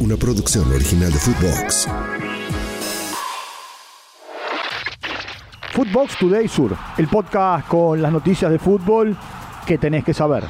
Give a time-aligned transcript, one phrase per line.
[0.00, 1.86] una producción original de Footbox.
[5.72, 9.16] Footbox Today Sur, el podcast con las noticias de fútbol
[9.66, 10.44] que tenés que saber.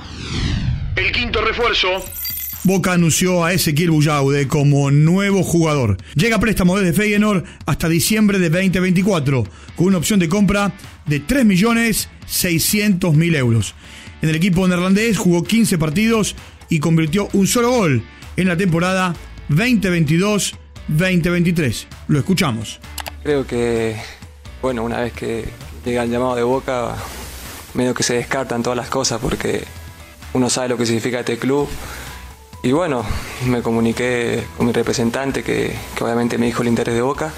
[0.96, 1.88] El quinto refuerzo.
[2.64, 5.98] Boca anunció a Ezequiel Bullaude como nuevo jugador.
[6.14, 9.44] Llega a préstamo desde Feyenoord hasta diciembre de 2024,
[9.76, 10.72] con una opción de compra
[11.06, 13.74] de 3.600.000 euros.
[14.22, 16.34] En el equipo neerlandés jugó 15 partidos
[16.68, 18.02] y convirtió un solo gol
[18.36, 19.14] en la temporada
[19.50, 21.86] 2022-2023.
[22.08, 22.80] Lo escuchamos.
[23.22, 23.96] Creo que,
[24.62, 25.44] bueno, una vez que
[25.84, 26.96] llega el llamado de Boca,
[27.74, 29.64] medio que se descartan todas las cosas porque
[30.32, 31.68] uno sabe lo que significa este club.
[32.62, 33.04] Y bueno,
[33.46, 37.32] me comuniqué con mi representante que, obviamente me dijo el interés de Boca.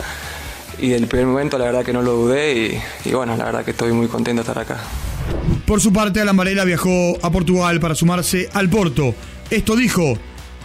[0.78, 3.72] Y del primer momento la verdad que no lo dudé y, bueno, la verdad que
[3.72, 4.78] estoy muy contento de estar acá.
[5.66, 9.14] Por su parte, Alan Varela viajó a Portugal para sumarse al Porto.
[9.50, 10.16] Esto dijo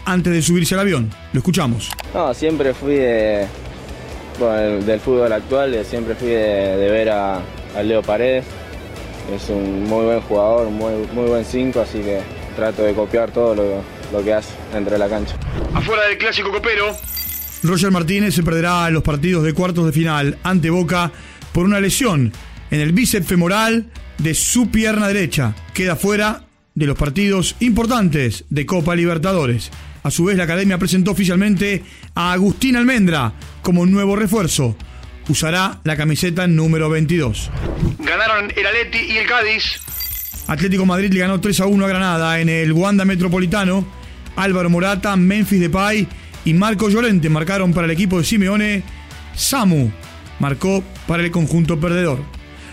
[0.05, 1.09] antes de subirse al avión.
[1.33, 1.89] Lo escuchamos.
[2.13, 3.47] No, siempre fui de,
[4.85, 7.41] del fútbol actual, siempre fui de, ver a,
[7.83, 8.45] Leo Paredes.
[9.33, 12.21] Es un muy buen jugador, muy, muy buen 5, así que
[12.55, 15.35] trato de copiar todo lo, lo que hace dentro de la cancha.
[15.73, 16.95] Afuera del clásico copero.
[17.63, 21.11] Roger Martínez se perderá en los partidos de cuartos de final ante Boca
[21.53, 22.33] por una lesión
[22.71, 25.55] en el bíceps femoral de su pierna derecha.
[25.73, 26.43] Queda fuera
[26.75, 29.71] de los partidos importantes de Copa Libertadores.
[30.03, 34.75] A su vez, la academia presentó oficialmente a Agustín Almendra como nuevo refuerzo.
[35.29, 37.49] Usará la camiseta número 22.
[37.99, 39.79] Ganaron el Atleti y el Cádiz.
[40.47, 43.87] Atlético Madrid le ganó 3 a 1 a Granada en el Wanda Metropolitano.
[44.35, 46.07] Álvaro Morata, Memphis Depay
[46.43, 48.83] y Marco Llorente marcaron para el equipo de Simeone.
[49.35, 49.89] Samu
[50.39, 52.19] marcó para el conjunto perdedor.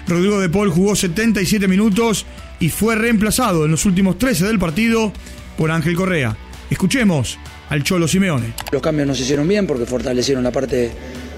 [0.09, 2.27] Rodrigo de Paul jugó 77 minutos
[2.59, 5.13] y fue reemplazado en los últimos 13 del partido
[5.57, 6.37] por Ángel Correa.
[6.71, 7.37] Escuchemos
[7.69, 8.55] al Cholo Simeone.
[8.71, 10.91] Los cambios nos hicieron bien porque fortalecieron la parte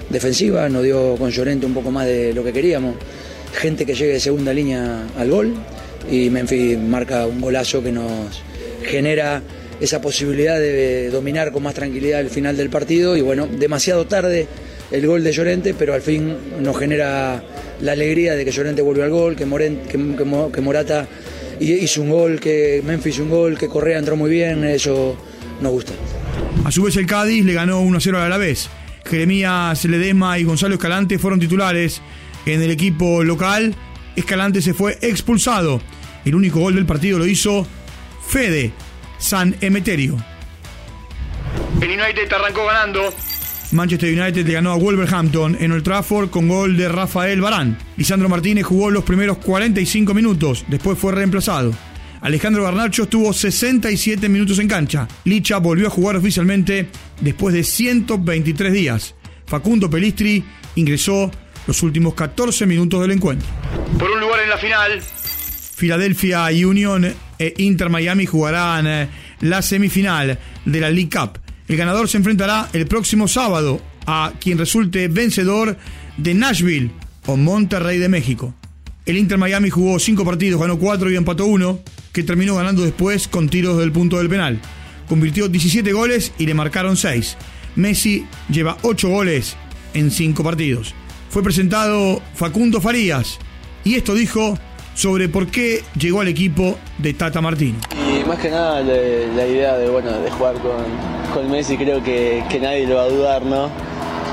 [0.09, 2.95] defensiva, nos dio con Llorente un poco más de lo que queríamos.
[3.53, 5.55] Gente que llegue de segunda línea al gol
[6.09, 8.43] y Memphis marca un golazo que nos
[8.85, 9.41] genera
[9.79, 14.47] esa posibilidad de dominar con más tranquilidad el final del partido y bueno, demasiado tarde
[14.91, 17.43] el gol de Llorente, pero al fin nos genera
[17.81, 19.45] la alegría de que Llorente volvió al gol, que,
[19.87, 21.07] que, Morata
[21.59, 25.17] hizo un gol, que Memphis hizo un gol, que Correa entró muy bien, eso
[25.61, 25.93] nos gusta.
[26.65, 28.69] A su vez el Cádiz le ganó 1-0 a la vez.
[29.05, 32.01] Jeremías Ledesma y Gonzalo Escalante fueron titulares
[32.45, 33.75] en el equipo local.
[34.15, 35.81] Escalante se fue expulsado.
[36.25, 37.67] El único gol del partido lo hizo
[38.25, 38.71] Fede
[39.17, 40.17] San Emeterio.
[41.81, 43.13] El United arrancó ganando
[43.73, 47.77] Manchester United le ganó a Wolverhampton en Old Trafford con gol de Rafael Barán.
[47.97, 51.73] Lisandro Martínez jugó los primeros 45 minutos, después fue reemplazado.
[52.21, 55.07] Alejandro Garnacho estuvo 67 minutos en cancha.
[55.25, 56.87] Licha volvió a jugar oficialmente
[57.19, 59.15] después de 123 días.
[59.45, 60.43] Facundo Pelistri
[60.75, 61.29] ingresó
[61.67, 63.47] los últimos 14 minutos del encuentro.
[63.99, 65.01] Por un lugar en la final.
[65.75, 69.09] Philadelphia Union e Inter Miami jugarán eh,
[69.41, 71.42] la semifinal de la League Cup.
[71.73, 75.75] El ganador se enfrentará el próximo sábado a quien resulte vencedor
[76.17, 76.91] de Nashville
[77.25, 78.53] o Monterrey de México.
[79.07, 81.79] El Inter Miami jugó cinco partidos, ganó cuatro y empató uno,
[82.11, 84.59] que terminó ganando después con tiros del punto del penal.
[85.09, 87.37] Convirtió 17 goles y le marcaron 6.
[87.75, 89.55] Messi lleva 8 goles
[89.95, 90.93] en 5 partidos.
[91.31, 93.39] Fue presentado Facundo Farías
[93.83, 94.59] y esto dijo
[94.93, 97.79] sobre por qué llegó al equipo de Tata Martino.
[97.97, 102.43] Y más que nada la, idea de, bueno, de jugar con, con Messi creo que,
[102.61, 103.69] nadie lo va a dudar, ¿no?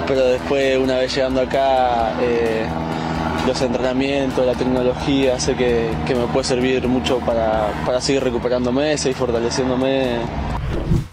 [0.06, 2.66] Pero después, una vez llegando acá, eh,
[3.46, 9.16] los entrenamientos, la tecnología, hace que, me puede servir mucho para, para seguir recuperándome, seguir
[9.16, 10.18] fortaleciéndome.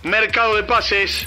[0.03, 1.25] Mercado de pases.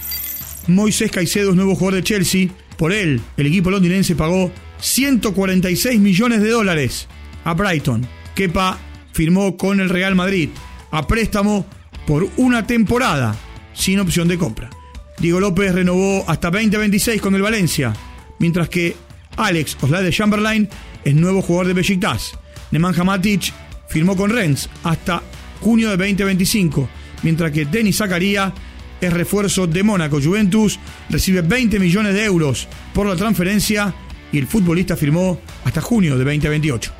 [0.67, 2.49] Moisés Caicedo es nuevo jugador de Chelsea.
[2.77, 7.09] Por él, el equipo londinense pagó 146 millones de dólares
[7.45, 8.07] a Brighton.
[8.35, 8.79] Kepa
[9.13, 10.51] firmó con el Real Madrid
[10.91, 11.67] a préstamo
[12.07, 13.37] por una temporada
[13.75, 14.71] sin opción de compra.
[15.19, 17.93] Diego López renovó hasta 2026 con el Valencia,
[18.39, 18.97] mientras que
[19.37, 20.69] Alex Oslade Chamberlain
[21.05, 22.39] es nuevo jugador de Besiktas.
[22.71, 23.53] Nemanja Matic
[23.89, 25.23] firmó con Rennes hasta
[25.61, 26.89] junio de 2025,
[27.23, 28.53] mientras que Denis Zakaria
[29.01, 30.21] es refuerzo de Mónaco.
[30.21, 30.79] Juventus
[31.09, 33.95] recibe 20 millones de euros por la transferencia
[34.33, 36.93] y el futbolista firmó hasta junio de 2028.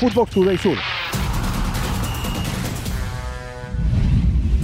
[0.00, 0.76] Footbox Today Sur.